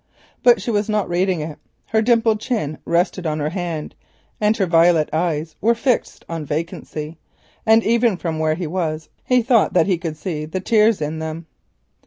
[0.41, 3.93] But she was not reading it; her dimpled chin rested on her hand,
[4.41, 7.19] her violent eyes were fixed on vacancy,
[7.67, 11.19] and even from where he was he thought that he could see the tears in
[11.19, 11.45] them.